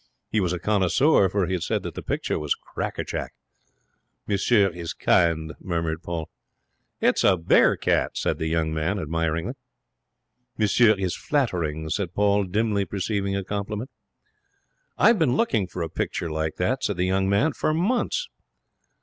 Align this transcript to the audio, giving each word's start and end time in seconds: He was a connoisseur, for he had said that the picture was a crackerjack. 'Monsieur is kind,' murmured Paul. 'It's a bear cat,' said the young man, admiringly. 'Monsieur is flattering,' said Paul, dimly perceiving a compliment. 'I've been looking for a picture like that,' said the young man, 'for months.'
He 0.31 0.39
was 0.39 0.51
a 0.51 0.57
connoisseur, 0.57 1.29
for 1.29 1.45
he 1.45 1.53
had 1.53 1.61
said 1.61 1.83
that 1.83 1.93
the 1.93 2.01
picture 2.01 2.39
was 2.39 2.55
a 2.55 2.73
crackerjack. 2.73 3.33
'Monsieur 4.25 4.69
is 4.71 4.93
kind,' 4.95 5.53
murmured 5.59 6.01
Paul. 6.01 6.27
'It's 6.99 7.23
a 7.23 7.37
bear 7.37 7.77
cat,' 7.77 8.17
said 8.17 8.39
the 8.39 8.47
young 8.47 8.73
man, 8.73 8.97
admiringly. 8.97 9.53
'Monsieur 10.57 10.95
is 10.97 11.15
flattering,' 11.15 11.87
said 11.91 12.15
Paul, 12.15 12.45
dimly 12.45 12.83
perceiving 12.83 13.35
a 13.35 13.43
compliment. 13.43 13.91
'I've 14.97 15.19
been 15.19 15.35
looking 15.37 15.67
for 15.67 15.83
a 15.83 15.87
picture 15.89 16.31
like 16.31 16.55
that,' 16.55 16.83
said 16.83 16.97
the 16.97 17.05
young 17.05 17.29
man, 17.29 17.53
'for 17.53 17.71
months.' 17.71 18.27